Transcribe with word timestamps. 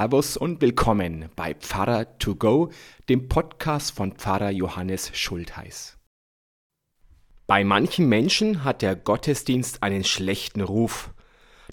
Servus 0.00 0.38
und 0.38 0.62
willkommen 0.62 1.28
bei 1.36 1.52
Pfarrer 1.52 2.16
to 2.16 2.34
go, 2.34 2.70
dem 3.10 3.28
Podcast 3.28 3.92
von 3.92 4.12
Pfarrer 4.12 4.48
Johannes 4.48 5.10
Schultheiß. 5.12 5.98
Bei 7.46 7.64
manchen 7.64 8.08
Menschen 8.08 8.64
hat 8.64 8.80
der 8.80 8.96
Gottesdienst 8.96 9.82
einen 9.82 10.04
schlechten 10.04 10.62
Ruf. 10.62 11.10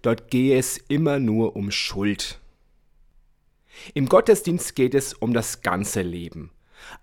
Dort 0.02 0.30
gehe 0.30 0.60
es 0.60 0.76
immer 0.76 1.20
nur 1.20 1.56
um 1.56 1.72
Schuld. 1.72 2.42
Im 3.94 4.10
Gottesdienst 4.10 4.76
geht 4.76 4.94
es 4.94 5.14
um 5.14 5.34
das 5.34 5.62
ganze 5.62 6.02
Leben. 6.02 6.52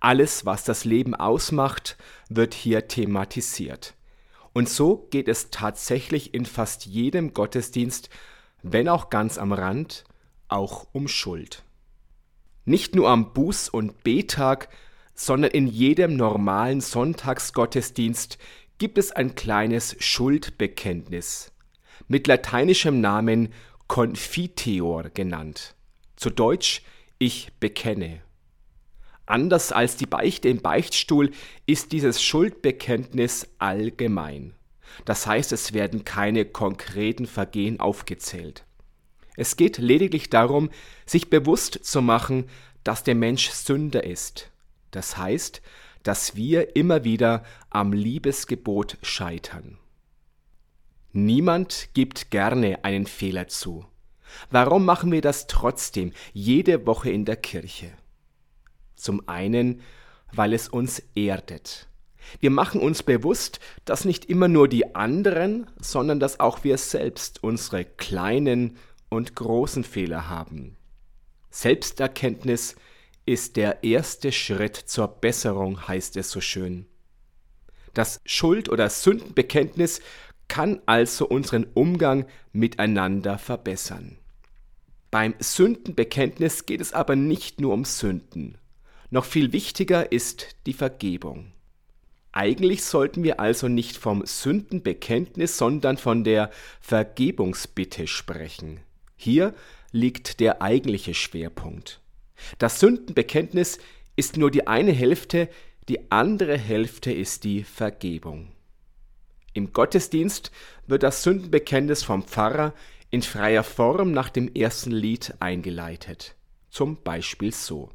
Alles, 0.00 0.44
was 0.44 0.64
das 0.64 0.84
Leben 0.84 1.14
ausmacht, 1.14 1.96
wird 2.28 2.52
hier 2.52 2.86
thematisiert. 2.86 3.94
Und 4.52 4.68
so 4.68 5.08
geht 5.08 5.28
es 5.28 5.48
tatsächlich 5.48 6.34
in 6.34 6.44
fast 6.44 6.84
jedem 6.84 7.32
Gottesdienst, 7.32 8.10
wenn 8.62 8.90
auch 8.90 9.08
ganz 9.08 9.38
am 9.38 9.54
Rand, 9.54 10.04
auch 10.48 10.86
um 10.92 11.08
Schuld. 11.08 11.62
Nicht 12.64 12.94
nur 12.94 13.08
am 13.08 13.32
Buß- 13.32 13.70
und 13.70 14.02
Betag, 14.04 14.68
sondern 15.14 15.50
in 15.50 15.66
jedem 15.66 16.16
normalen 16.16 16.80
Sonntagsgottesdienst 16.80 18.38
gibt 18.78 18.98
es 18.98 19.12
ein 19.12 19.34
kleines 19.34 19.96
Schuldbekenntnis, 20.00 21.52
mit 22.08 22.26
lateinischem 22.26 23.00
Namen 23.00 23.52
Confiteor 23.86 25.10
genannt. 25.10 25.74
Zu 26.16 26.30
Deutsch 26.30 26.82
Ich 27.18 27.52
bekenne. 27.60 28.20
Anders 29.26 29.72
als 29.72 29.96
die 29.96 30.06
Beichte 30.06 30.48
im 30.48 30.60
Beichtstuhl 30.60 31.30
ist 31.66 31.92
dieses 31.92 32.22
Schuldbekenntnis 32.22 33.48
allgemein. 33.58 34.54
Das 35.04 35.26
heißt, 35.26 35.52
es 35.52 35.72
werden 35.72 36.04
keine 36.04 36.44
konkreten 36.44 37.26
Vergehen 37.26 37.80
aufgezählt. 37.80 38.64
Es 39.36 39.56
geht 39.56 39.78
lediglich 39.78 40.30
darum, 40.30 40.70
sich 41.06 41.30
bewusst 41.30 41.84
zu 41.84 42.02
machen, 42.02 42.48
dass 42.84 43.02
der 43.02 43.14
Mensch 43.14 43.50
Sünder 43.50 44.04
ist. 44.04 44.50
Das 44.90 45.16
heißt, 45.16 45.60
dass 46.02 46.36
wir 46.36 46.76
immer 46.76 47.04
wieder 47.04 47.42
am 47.70 47.92
Liebesgebot 47.92 48.98
scheitern. 49.02 49.78
Niemand 51.12 51.88
gibt 51.94 52.30
gerne 52.30 52.84
einen 52.84 53.06
Fehler 53.06 53.48
zu. 53.48 53.86
Warum 54.50 54.84
machen 54.84 55.12
wir 55.12 55.20
das 55.20 55.46
trotzdem 55.46 56.12
jede 56.32 56.86
Woche 56.86 57.10
in 57.10 57.24
der 57.24 57.36
Kirche? 57.36 57.92
Zum 58.96 59.28
einen, 59.28 59.80
weil 60.32 60.52
es 60.52 60.68
uns 60.68 61.02
erdet. 61.14 61.88
Wir 62.40 62.50
machen 62.50 62.80
uns 62.80 63.02
bewusst, 63.02 63.60
dass 63.84 64.04
nicht 64.04 64.24
immer 64.26 64.48
nur 64.48 64.68
die 64.68 64.94
anderen, 64.94 65.70
sondern 65.78 66.20
dass 66.20 66.40
auch 66.40 66.64
wir 66.64 66.78
selbst 66.78 67.42
unsere 67.42 67.84
kleinen 67.84 68.76
und 69.14 69.34
großen 69.34 69.84
Fehler 69.84 70.28
haben. 70.28 70.76
Selbsterkenntnis 71.50 72.76
ist 73.26 73.56
der 73.56 73.84
erste 73.84 74.32
Schritt 74.32 74.76
zur 74.76 75.08
Besserung, 75.08 75.88
heißt 75.88 76.16
es 76.16 76.30
so 76.30 76.40
schön. 76.40 76.86
Das 77.94 78.20
Schuld- 78.26 78.68
oder 78.68 78.90
Sündenbekenntnis 78.90 80.00
kann 80.48 80.80
also 80.86 81.26
unseren 81.26 81.64
Umgang 81.74 82.26
miteinander 82.52 83.38
verbessern. 83.38 84.18
Beim 85.10 85.34
Sündenbekenntnis 85.38 86.66
geht 86.66 86.80
es 86.80 86.92
aber 86.92 87.14
nicht 87.16 87.60
nur 87.60 87.72
um 87.72 87.84
Sünden. 87.84 88.58
Noch 89.10 89.24
viel 89.24 89.52
wichtiger 89.52 90.10
ist 90.10 90.56
die 90.66 90.72
Vergebung. 90.72 91.52
Eigentlich 92.32 92.82
sollten 92.82 93.22
wir 93.22 93.38
also 93.38 93.68
nicht 93.68 93.96
vom 93.96 94.26
Sündenbekenntnis, 94.26 95.56
sondern 95.56 95.98
von 95.98 96.24
der 96.24 96.50
Vergebungsbitte 96.80 98.08
sprechen. 98.08 98.80
Hier 99.16 99.54
liegt 99.92 100.40
der 100.40 100.62
eigentliche 100.62 101.14
Schwerpunkt. 101.14 102.00
Das 102.58 102.80
Sündenbekenntnis 102.80 103.78
ist 104.16 104.36
nur 104.36 104.50
die 104.50 104.66
eine 104.66 104.92
Hälfte, 104.92 105.48
die 105.88 106.10
andere 106.10 106.58
Hälfte 106.58 107.12
ist 107.12 107.44
die 107.44 107.62
Vergebung. 107.62 108.52
Im 109.52 109.72
Gottesdienst 109.72 110.50
wird 110.86 111.02
das 111.02 111.22
Sündenbekenntnis 111.22 112.02
vom 112.02 112.24
Pfarrer 112.24 112.74
in 113.10 113.22
freier 113.22 113.62
Form 113.62 114.10
nach 114.10 114.28
dem 114.28 114.52
ersten 114.52 114.90
Lied 114.90 115.34
eingeleitet. 115.38 116.34
Zum 116.70 117.00
Beispiel 117.02 117.52
so. 117.52 117.90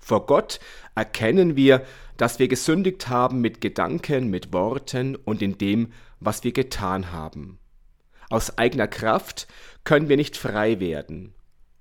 Vor 0.00 0.26
Gott 0.26 0.58
erkennen 0.94 1.56
wir, 1.56 1.86
dass 2.16 2.38
wir 2.38 2.48
gesündigt 2.48 3.08
haben 3.08 3.40
mit 3.40 3.60
Gedanken, 3.60 4.28
mit 4.28 4.52
Worten 4.52 5.14
und 5.14 5.40
in 5.40 5.58
dem, 5.58 5.92
was 6.18 6.42
wir 6.42 6.52
getan 6.52 7.12
haben. 7.12 7.58
Aus 8.30 8.58
eigener 8.58 8.88
Kraft 8.88 9.46
können 9.84 10.08
wir 10.08 10.16
nicht 10.16 10.36
frei 10.36 10.80
werden. 10.80 11.34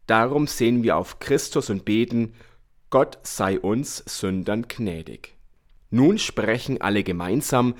Darum 0.07 0.47
sehen 0.47 0.83
wir 0.83 0.97
auf 0.97 1.19
Christus 1.19 1.69
und 1.69 1.85
beten, 1.85 2.33
Gott 2.89 3.17
sei 3.23 3.59
uns 3.59 4.03
Sündern 4.05 4.67
gnädig. 4.67 5.35
Nun 5.89 6.17
sprechen 6.17 6.81
alle 6.81 7.03
gemeinsam, 7.03 7.75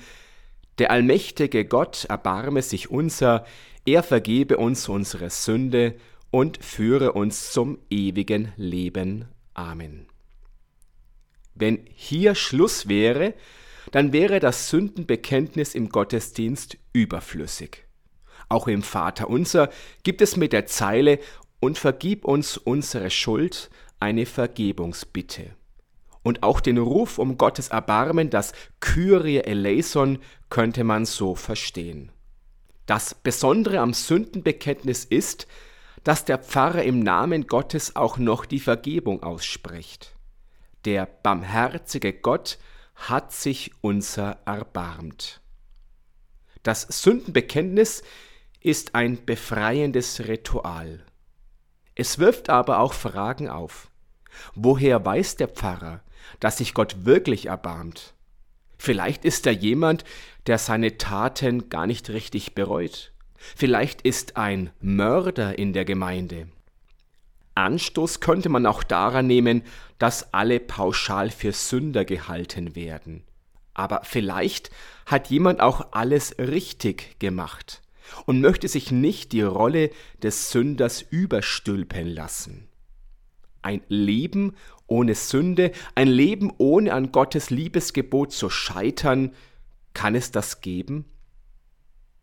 der 0.78 0.90
allmächtige 0.90 1.64
Gott 1.64 2.06
erbarme 2.06 2.62
sich 2.62 2.90
unser, 2.90 3.46
er 3.86 4.02
vergebe 4.02 4.56
uns 4.56 4.88
unsere 4.88 5.30
Sünde 5.30 5.94
und 6.30 6.64
führe 6.64 7.12
uns 7.12 7.52
zum 7.52 7.78
ewigen 7.90 8.52
Leben. 8.56 9.26
Amen. 9.52 10.06
Wenn 11.54 11.84
hier 11.94 12.34
Schluss 12.34 12.88
wäre, 12.88 13.34
dann 13.92 14.12
wäre 14.12 14.40
das 14.40 14.70
Sündenbekenntnis 14.70 15.76
im 15.76 15.90
Gottesdienst 15.90 16.78
überflüssig. 16.92 17.84
Auch 18.48 18.68
im 18.68 18.82
Vater 18.82 19.28
unser 19.28 19.70
gibt 20.02 20.20
es 20.20 20.36
mit 20.36 20.52
der 20.52 20.66
Zeile 20.66 21.18
und 21.60 21.78
vergib 21.78 22.24
uns 22.24 22.56
unsere 22.56 23.10
Schuld 23.10 23.70
eine 24.00 24.26
Vergebungsbitte. 24.26 25.50
Und 26.22 26.42
auch 26.42 26.60
den 26.60 26.78
Ruf 26.78 27.18
um 27.18 27.36
Gottes 27.36 27.68
Erbarmen, 27.68 28.30
das 28.30 28.52
Kyrie 28.80 29.38
eleison, 29.38 30.18
könnte 30.50 30.84
man 30.84 31.04
so 31.04 31.34
verstehen. 31.34 32.10
Das 32.86 33.14
Besondere 33.14 33.80
am 33.80 33.94
Sündenbekenntnis 33.94 35.04
ist, 35.04 35.46
dass 36.02 36.24
der 36.24 36.38
Pfarrer 36.38 36.82
im 36.82 37.00
Namen 37.00 37.46
Gottes 37.46 37.96
auch 37.96 38.18
noch 38.18 38.44
die 38.44 38.60
Vergebung 38.60 39.22
ausspricht. 39.22 40.14
Der 40.84 41.06
barmherzige 41.06 42.12
Gott 42.12 42.58
hat 42.94 43.32
sich 43.32 43.72
unser 43.80 44.38
erbarmt. 44.44 45.40
Das 46.62 46.82
Sündenbekenntnis 46.82 48.02
ist 48.64 48.94
ein 48.94 49.22
befreiendes 49.26 50.26
Ritual. 50.26 51.04
Es 51.94 52.18
wirft 52.18 52.48
aber 52.48 52.80
auch 52.80 52.94
Fragen 52.94 53.48
auf. 53.50 53.90
Woher 54.54 55.04
weiß 55.04 55.36
der 55.36 55.48
Pfarrer, 55.48 56.00
dass 56.40 56.56
sich 56.56 56.72
Gott 56.72 57.04
wirklich 57.04 57.46
erbarmt? 57.46 58.14
Vielleicht 58.78 59.26
ist 59.26 59.46
er 59.46 59.52
jemand, 59.52 60.04
der 60.46 60.56
seine 60.56 60.96
Taten 60.96 61.68
gar 61.68 61.86
nicht 61.86 62.08
richtig 62.08 62.54
bereut. 62.54 63.12
Vielleicht 63.36 64.00
ist 64.00 64.38
ein 64.38 64.70
Mörder 64.80 65.58
in 65.58 65.74
der 65.74 65.84
Gemeinde. 65.84 66.48
Anstoß 67.54 68.20
könnte 68.20 68.48
man 68.48 68.64
auch 68.64 68.82
daran 68.82 69.26
nehmen, 69.26 69.62
dass 69.98 70.32
alle 70.32 70.58
pauschal 70.58 71.30
für 71.30 71.52
Sünder 71.52 72.06
gehalten 72.06 72.74
werden. 72.74 73.24
Aber 73.74 74.00
vielleicht 74.04 74.70
hat 75.04 75.28
jemand 75.28 75.60
auch 75.60 75.92
alles 75.92 76.38
richtig 76.38 77.18
gemacht 77.20 77.82
und 78.26 78.40
möchte 78.40 78.68
sich 78.68 78.90
nicht 78.90 79.32
die 79.32 79.42
Rolle 79.42 79.90
des 80.22 80.50
Sünders 80.50 81.02
überstülpen 81.02 82.06
lassen. 82.06 82.68
Ein 83.62 83.82
Leben 83.88 84.54
ohne 84.86 85.14
Sünde, 85.14 85.72
ein 85.94 86.08
Leben 86.08 86.52
ohne 86.58 86.92
an 86.92 87.12
Gottes 87.12 87.50
Liebesgebot 87.50 88.32
zu 88.32 88.50
scheitern, 88.50 89.32
kann 89.94 90.14
es 90.14 90.30
das 90.30 90.60
geben? 90.60 91.06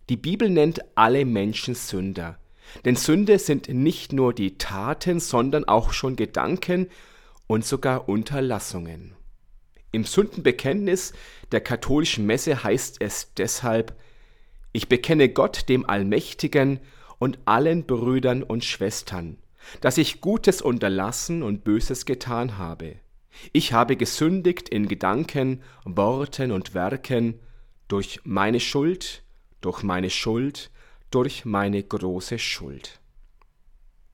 Die 0.10 0.18
Bibel 0.18 0.50
nennt 0.50 0.82
alle 0.96 1.26
Menschen 1.26 1.74
Sünder, 1.74 2.38
denn 2.86 2.96
Sünde 2.96 3.40
sind 3.40 3.70
nicht 3.70 4.14
nur 4.14 4.34
die 4.34 4.58
Taten, 4.58 5.20
sondern 5.20 5.66
auch 5.66 5.94
schon 5.94 6.16
Gedanken 6.16 6.88
und 7.48 7.66
sogar 7.66 8.08
Unterlassungen. 8.08 9.14
Im 9.92 10.06
Sündenbekenntnis 10.06 11.14
der 11.52 11.62
katholischen 11.62 12.26
Messe 12.26 12.64
heißt 12.64 12.98
es 13.02 13.34
deshalb, 13.34 13.96
ich 14.72 14.88
bekenne 14.88 15.30
Gott 15.30 15.68
dem 15.70 15.90
Allmächtigen 15.90 16.80
und 17.20 17.40
allen 17.46 17.86
Brüdern 17.86 18.44
und 18.44 18.64
Schwestern, 18.64 19.38
dass 19.82 19.98
ich 19.98 20.22
Gutes 20.22 20.62
unterlassen 20.62 21.44
und 21.44 21.64
Böses 21.64 22.06
getan 22.06 22.58
habe. 22.58 22.96
Ich 23.54 23.74
habe 23.74 23.96
gesündigt 23.96 24.70
in 24.70 24.88
Gedanken, 24.88 25.62
Worten 25.86 26.52
und 26.52 26.74
Werken, 26.74 27.40
durch 27.88 28.22
meine 28.24 28.60
Schuld, 28.60 29.24
durch 29.62 29.84
meine 29.84 30.10
Schuld, 30.10 30.72
durch 31.12 31.46
meine 31.46 31.84
große 31.84 32.40
Schuld. 32.40 33.00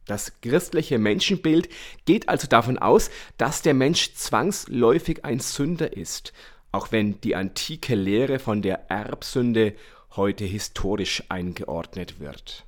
Das 0.05 0.39
christliche 0.41 0.97
Menschenbild 0.99 1.69
geht 2.05 2.29
also 2.29 2.47
davon 2.47 2.77
aus, 2.77 3.11
dass 3.37 3.61
der 3.61 3.73
Mensch 3.73 4.13
zwangsläufig 4.13 5.25
ein 5.25 5.39
Sünder 5.39 5.95
ist, 5.95 6.33
auch 6.71 6.91
wenn 6.91 7.19
die 7.21 7.35
antike 7.35 7.93
Lehre 7.93 8.39
von 8.39 8.61
der 8.61 8.89
Erbsünde 8.89 9.75
heute 10.17 10.45
historisch 10.45 11.23
eingeordnet 11.29 12.19
wird. 12.19 12.65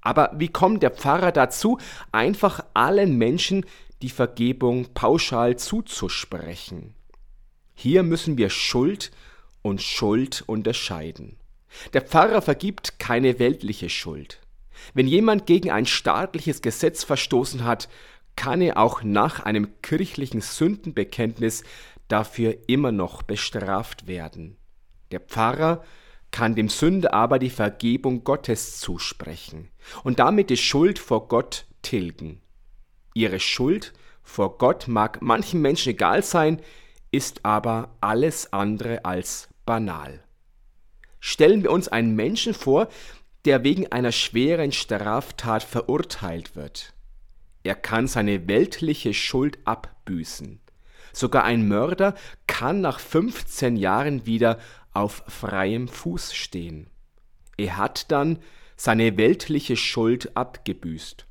Aber 0.00 0.32
wie 0.36 0.48
kommt 0.48 0.82
der 0.82 0.90
Pfarrer 0.90 1.32
dazu, 1.32 1.78
einfach 2.12 2.64
allen 2.74 3.16
Menschen 3.16 3.64
die 4.02 4.10
Vergebung 4.10 4.92
pauschal 4.94 5.56
zuzusprechen? 5.56 6.94
Hier 7.74 8.02
müssen 8.02 8.38
wir 8.38 8.50
Schuld 8.50 9.10
und 9.62 9.82
Schuld 9.82 10.42
unterscheiden. 10.46 11.36
Der 11.92 12.02
Pfarrer 12.02 12.42
vergibt 12.42 12.98
keine 12.98 13.38
weltliche 13.38 13.88
Schuld. 13.88 14.40
Wenn 14.94 15.06
jemand 15.06 15.46
gegen 15.46 15.70
ein 15.70 15.86
staatliches 15.86 16.62
Gesetz 16.62 17.04
verstoßen 17.04 17.64
hat, 17.64 17.88
kann 18.36 18.60
er 18.60 18.78
auch 18.78 19.02
nach 19.02 19.40
einem 19.40 19.68
kirchlichen 19.82 20.40
Sündenbekenntnis 20.40 21.64
dafür 22.06 22.56
immer 22.68 22.92
noch 22.92 23.22
bestraft 23.22 24.06
werden. 24.06 24.56
Der 25.10 25.20
Pfarrer 25.20 25.84
kann 26.30 26.54
dem 26.54 26.68
Sünder 26.68 27.14
aber 27.14 27.38
die 27.38 27.50
Vergebung 27.50 28.24
Gottes 28.24 28.78
zusprechen 28.80 29.70
und 30.04 30.18
damit 30.18 30.50
die 30.50 30.56
Schuld 30.56 30.98
vor 30.98 31.28
Gott 31.28 31.66
tilgen. 31.82 32.40
Ihre 33.14 33.40
Schuld 33.40 33.92
vor 34.22 34.58
Gott 34.58 34.88
mag 34.88 35.22
manchen 35.22 35.60
Menschen 35.60 35.90
egal 35.90 36.22
sein, 36.22 36.60
ist 37.10 37.44
aber 37.44 37.96
alles 38.00 38.52
andere 38.52 39.04
als 39.04 39.48
banal. 39.64 40.22
Stellen 41.20 41.62
wir 41.62 41.72
uns 41.72 41.88
einen 41.88 42.14
Menschen 42.14 42.54
vor, 42.54 42.88
der 43.44 43.64
wegen 43.64 43.90
einer 43.90 44.12
schweren 44.12 44.72
Straftat 44.72 45.62
verurteilt 45.62 46.54
wird. 46.54 46.92
Er 47.62 47.74
kann 47.74 48.06
seine 48.06 48.46
weltliche 48.46 49.14
Schuld 49.14 49.58
abbüßen. 49.64 50.60
Sogar 51.12 51.44
ein 51.44 51.66
Mörder 51.66 52.14
kann 52.46 52.80
nach 52.80 53.00
15 53.00 53.76
Jahren 53.76 54.26
wieder 54.26 54.58
auf 54.98 55.22
freiem 55.28 55.86
Fuß 55.86 56.34
stehen. 56.34 56.88
Er 57.56 57.76
hat 57.76 58.10
dann 58.10 58.40
seine 58.76 59.16
weltliche 59.16 59.76
Schuld 59.76 60.36
abgebüßt. 60.36 61.26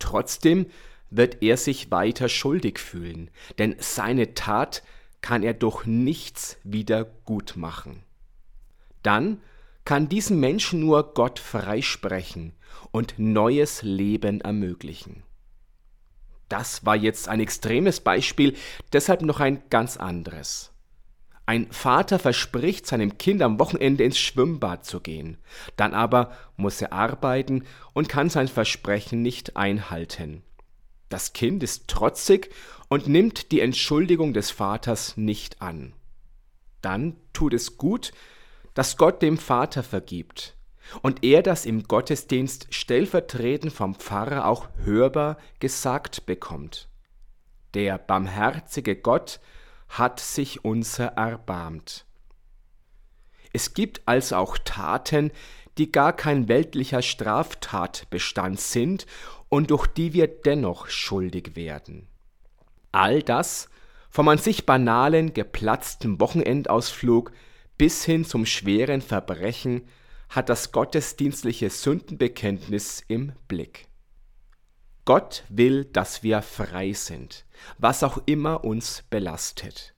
Trotzdem 0.00 0.66
wird 1.10 1.40
er 1.40 1.56
sich 1.56 1.92
weiter 1.92 2.28
schuldig 2.28 2.80
fühlen, 2.80 3.30
denn 3.58 3.76
seine 3.78 4.34
Tat 4.34 4.82
kann 5.20 5.44
er 5.44 5.54
durch 5.54 5.86
nichts 5.86 6.58
wieder 6.64 7.04
gut 7.04 7.54
machen. 7.56 8.02
Dann 9.04 9.40
kann 9.84 10.08
diesen 10.08 10.40
Menschen 10.40 10.80
nur 10.80 11.14
Gott 11.14 11.38
freisprechen 11.38 12.52
und 12.90 13.14
neues 13.18 13.82
Leben 13.82 14.40
ermöglichen. 14.40 15.22
Das 16.48 16.84
war 16.84 16.96
jetzt 16.96 17.28
ein 17.28 17.40
extremes 17.40 18.00
Beispiel, 18.00 18.56
deshalb 18.92 19.22
noch 19.22 19.38
ein 19.38 19.62
ganz 19.70 19.96
anderes. 19.96 20.73
Ein 21.46 21.70
Vater 21.70 22.18
verspricht 22.18 22.86
seinem 22.86 23.18
Kind 23.18 23.42
am 23.42 23.58
Wochenende 23.58 24.02
ins 24.02 24.18
Schwimmbad 24.18 24.86
zu 24.86 25.00
gehen, 25.00 25.36
dann 25.76 25.92
aber 25.92 26.32
muss 26.56 26.80
er 26.80 26.92
arbeiten 26.92 27.64
und 27.92 28.08
kann 28.08 28.30
sein 28.30 28.48
Versprechen 28.48 29.20
nicht 29.20 29.56
einhalten. 29.56 30.42
Das 31.10 31.34
Kind 31.34 31.62
ist 31.62 31.86
trotzig 31.88 32.50
und 32.88 33.08
nimmt 33.08 33.52
die 33.52 33.60
Entschuldigung 33.60 34.32
des 34.32 34.50
Vaters 34.50 35.18
nicht 35.18 35.60
an. 35.60 35.92
Dann 36.80 37.16
tut 37.32 37.52
es 37.52 37.76
gut, 37.76 38.12
dass 38.72 38.96
Gott 38.96 39.20
dem 39.20 39.36
Vater 39.36 39.82
vergibt 39.82 40.56
und 41.02 41.24
er 41.24 41.42
das 41.42 41.66
im 41.66 41.84
Gottesdienst 41.84 42.72
stellvertretend 42.74 43.72
vom 43.72 43.94
Pfarrer 43.94 44.46
auch 44.46 44.68
hörbar 44.82 45.38
gesagt 45.60 46.26
bekommt. 46.26 46.88
Der 47.74 47.98
barmherzige 47.98 48.96
Gott 48.96 49.40
hat 49.98 50.18
sich 50.18 50.64
unser 50.64 51.06
erbarmt. 51.06 52.04
Es 53.52 53.74
gibt 53.74 54.02
also 54.06 54.36
auch 54.36 54.58
Taten, 54.58 55.30
die 55.78 55.92
gar 55.92 56.12
kein 56.12 56.48
weltlicher 56.48 57.02
Straftatbestand 57.02 58.58
sind 58.58 59.06
und 59.48 59.70
durch 59.70 59.86
die 59.86 60.12
wir 60.12 60.26
dennoch 60.26 60.88
schuldig 60.88 61.54
werden. 61.54 62.08
All 62.90 63.22
das, 63.22 63.68
vom 64.10 64.28
an 64.28 64.38
sich 64.38 64.66
banalen, 64.66 65.32
geplatzten 65.32 66.20
Wochenendausflug 66.20 67.32
bis 67.78 68.04
hin 68.04 68.24
zum 68.24 68.46
schweren 68.46 69.00
Verbrechen, 69.00 69.82
hat 70.28 70.48
das 70.48 70.72
gottesdienstliche 70.72 71.70
Sündenbekenntnis 71.70 73.04
im 73.06 73.32
Blick. 73.46 73.86
Gott 75.04 75.44
will, 75.48 75.84
dass 75.84 76.22
wir 76.22 76.40
frei 76.40 76.92
sind, 76.94 77.44
was 77.78 78.02
auch 78.02 78.18
immer 78.26 78.64
uns 78.64 79.04
belastet. 79.10 79.94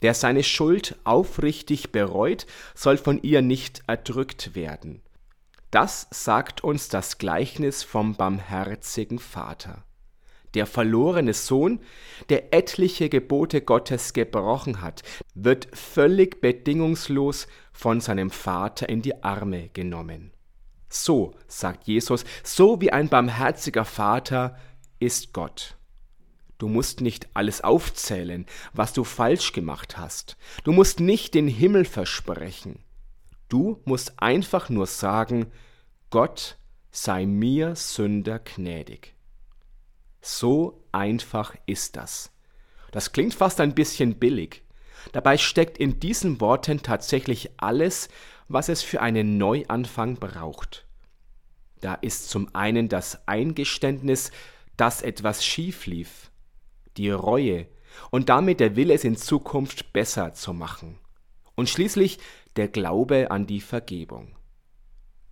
Wer 0.00 0.12
seine 0.12 0.42
Schuld 0.42 0.96
aufrichtig 1.04 1.90
bereut, 1.90 2.46
soll 2.74 2.98
von 2.98 3.22
ihr 3.22 3.40
nicht 3.40 3.82
erdrückt 3.86 4.54
werden. 4.54 5.02
Das 5.70 6.06
sagt 6.10 6.62
uns 6.62 6.88
das 6.88 7.18
Gleichnis 7.18 7.82
vom 7.82 8.14
barmherzigen 8.14 9.18
Vater. 9.18 9.84
Der 10.54 10.66
verlorene 10.66 11.34
Sohn, 11.34 11.80
der 12.28 12.54
etliche 12.54 13.08
Gebote 13.08 13.62
Gottes 13.62 14.12
gebrochen 14.12 14.80
hat, 14.80 15.02
wird 15.34 15.68
völlig 15.76 16.40
bedingungslos 16.40 17.46
von 17.72 18.00
seinem 18.00 18.30
Vater 18.30 18.88
in 18.88 19.02
die 19.02 19.22
Arme 19.22 19.70
genommen. 19.70 20.32
So, 20.88 21.34
sagt 21.48 21.84
Jesus, 21.86 22.24
so 22.44 22.80
wie 22.80 22.92
ein 22.92 23.08
barmherziger 23.08 23.84
Vater 23.84 24.56
ist 24.98 25.32
Gott. 25.32 25.76
Du 26.58 26.68
musst 26.68 27.00
nicht 27.00 27.28
alles 27.34 27.60
aufzählen, 27.60 28.46
was 28.72 28.92
du 28.92 29.04
falsch 29.04 29.52
gemacht 29.52 29.98
hast. 29.98 30.36
Du 30.64 30.72
musst 30.72 31.00
nicht 31.00 31.34
den 31.34 31.48
Himmel 31.48 31.84
versprechen. 31.84 32.82
Du 33.48 33.80
musst 33.84 34.14
einfach 34.22 34.70
nur 34.70 34.86
sagen, 34.86 35.52
Gott 36.10 36.56
sei 36.90 37.26
mir 37.26 37.76
Sünder 37.76 38.38
gnädig. 38.38 39.14
So 40.22 40.82
einfach 40.92 41.54
ist 41.66 41.96
das. 41.96 42.32
Das 42.90 43.12
klingt 43.12 43.34
fast 43.34 43.60
ein 43.60 43.74
bisschen 43.74 44.18
billig. 44.18 44.62
Dabei 45.12 45.36
steckt 45.36 45.78
in 45.78 46.00
diesen 46.00 46.40
Worten 46.40 46.82
tatsächlich 46.82 47.50
alles, 47.58 48.08
was 48.48 48.68
es 48.68 48.82
für 48.82 49.00
einen 49.00 49.38
Neuanfang 49.38 50.16
braucht. 50.16 50.86
Da 51.80 51.94
ist 51.94 52.30
zum 52.30 52.54
einen 52.54 52.88
das 52.88 53.26
Eingeständnis, 53.26 54.30
dass 54.76 55.02
etwas 55.02 55.44
schief 55.44 55.86
lief, 55.86 56.30
die 56.96 57.10
Reue 57.10 57.66
und 58.10 58.28
damit 58.28 58.60
der 58.60 58.76
Wille, 58.76 58.94
es 58.94 59.04
in 59.04 59.16
Zukunft 59.16 59.92
besser 59.92 60.34
zu 60.34 60.52
machen. 60.52 60.98
Und 61.54 61.68
schließlich 61.68 62.18
der 62.56 62.68
Glaube 62.68 63.30
an 63.30 63.46
die 63.46 63.60
Vergebung. 63.60 64.36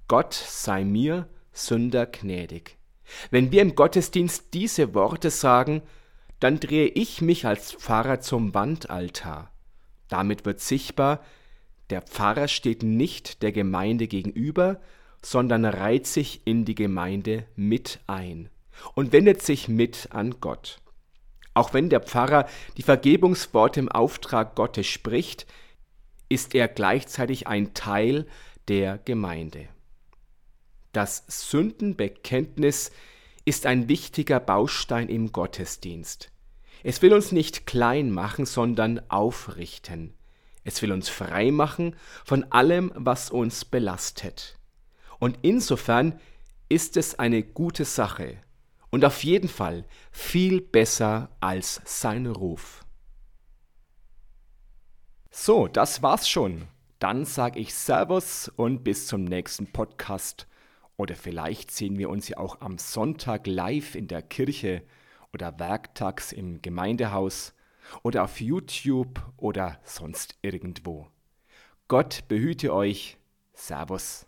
Gott 0.08 0.34
sei 0.34 0.84
mir, 0.84 1.28
Sünder, 1.52 2.06
gnädig. 2.06 2.76
Wenn 3.30 3.52
wir 3.52 3.62
im 3.62 3.74
Gottesdienst 3.74 4.54
diese 4.54 4.94
Worte 4.94 5.30
sagen, 5.30 5.82
dann 6.40 6.60
drehe 6.60 6.88
ich 6.88 7.20
mich 7.20 7.46
als 7.46 7.72
Pfarrer 7.72 8.20
zum 8.20 8.54
Wandaltar. 8.54 9.50
Damit 10.08 10.44
wird 10.44 10.60
sichtbar, 10.60 11.22
der 11.94 12.02
Pfarrer 12.02 12.48
steht 12.48 12.82
nicht 12.82 13.44
der 13.44 13.52
Gemeinde 13.52 14.08
gegenüber, 14.08 14.80
sondern 15.22 15.64
reiht 15.64 16.08
sich 16.08 16.44
in 16.44 16.64
die 16.64 16.74
Gemeinde 16.74 17.46
mit 17.54 18.00
ein 18.08 18.50
und 18.96 19.12
wendet 19.12 19.42
sich 19.42 19.68
mit 19.68 20.08
an 20.10 20.40
Gott. 20.40 20.80
Auch 21.54 21.72
wenn 21.72 21.90
der 21.90 22.00
Pfarrer 22.00 22.48
die 22.76 22.82
Vergebungsworte 22.82 23.78
im 23.78 23.88
Auftrag 23.88 24.56
Gottes 24.56 24.88
spricht, 24.88 25.46
ist 26.28 26.56
er 26.56 26.66
gleichzeitig 26.66 27.46
ein 27.46 27.74
Teil 27.74 28.26
der 28.66 28.98
Gemeinde. 28.98 29.68
Das 30.90 31.22
Sündenbekenntnis 31.28 32.90
ist 33.44 33.66
ein 33.66 33.88
wichtiger 33.88 34.40
Baustein 34.40 35.08
im 35.08 35.30
Gottesdienst. 35.30 36.32
Es 36.82 37.02
will 37.02 37.14
uns 37.14 37.30
nicht 37.30 37.68
klein 37.68 38.10
machen, 38.10 38.46
sondern 38.46 39.00
aufrichten. 39.10 40.12
Es 40.64 40.80
will 40.82 40.92
uns 40.92 41.08
frei 41.08 41.50
machen 41.50 41.94
von 42.24 42.50
allem, 42.50 42.90
was 42.94 43.30
uns 43.30 43.64
belastet. 43.64 44.58
Und 45.18 45.38
insofern 45.42 46.18
ist 46.68 46.96
es 46.96 47.18
eine 47.18 47.42
gute 47.42 47.84
Sache 47.84 48.38
und 48.90 49.04
auf 49.04 49.22
jeden 49.24 49.48
Fall 49.48 49.84
viel 50.10 50.60
besser 50.60 51.28
als 51.40 51.80
sein 51.84 52.26
Ruf. 52.26 52.84
So, 55.30 55.68
das 55.68 56.02
war's 56.02 56.28
schon. 56.28 56.68
Dann 57.00 57.24
sage 57.24 57.58
ich 57.58 57.74
Servus 57.74 58.48
und 58.56 58.84
bis 58.84 59.06
zum 59.06 59.24
nächsten 59.24 59.72
Podcast. 59.72 60.46
Oder 60.96 61.16
vielleicht 61.16 61.70
sehen 61.70 61.98
wir 61.98 62.08
uns 62.08 62.28
ja 62.28 62.38
auch 62.38 62.60
am 62.60 62.78
Sonntag 62.78 63.46
live 63.46 63.94
in 63.96 64.06
der 64.06 64.22
Kirche 64.22 64.82
oder 65.32 65.58
werktags 65.58 66.32
im 66.32 66.62
Gemeindehaus 66.62 67.52
oder 68.02 68.24
auf 68.24 68.40
YouTube 68.40 69.20
oder 69.36 69.80
sonst 69.84 70.38
irgendwo. 70.42 71.08
Gott 71.88 72.24
behüte 72.28 72.72
euch. 72.72 73.18
Servus. 73.52 74.26